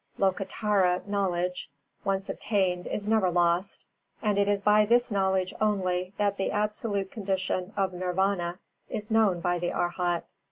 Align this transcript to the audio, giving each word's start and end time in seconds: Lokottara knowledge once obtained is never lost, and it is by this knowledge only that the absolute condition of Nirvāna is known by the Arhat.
Lokottara 0.17 1.05
knowledge 1.05 1.69
once 2.03 2.27
obtained 2.27 2.87
is 2.87 3.07
never 3.07 3.29
lost, 3.29 3.85
and 4.23 4.39
it 4.39 4.47
is 4.49 4.63
by 4.63 4.83
this 4.83 5.11
knowledge 5.11 5.53
only 5.61 6.11
that 6.17 6.37
the 6.37 6.49
absolute 6.49 7.11
condition 7.11 7.71
of 7.77 7.91
Nirvāna 7.91 8.57
is 8.89 9.11
known 9.11 9.41
by 9.41 9.59
the 9.59 9.71
Arhat. 9.71 10.23